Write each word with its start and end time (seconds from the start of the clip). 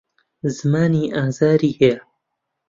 زمانی 0.57 1.03
ئازاری 1.15 1.71
هەیە. 1.81 1.99